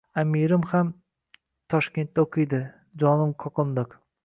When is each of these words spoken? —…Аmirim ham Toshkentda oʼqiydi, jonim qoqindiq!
—…Аmirim 0.19 0.63
ham 0.71 0.89
Toshkentda 1.75 2.25
oʼqiydi, 2.25 2.65
jonim 3.05 3.39
qoqindiq! 3.47 3.97